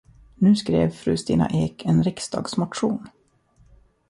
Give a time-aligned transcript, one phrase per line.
[0.37, 3.07] Nu skrev fru Stina Ek en riksdagsmotion.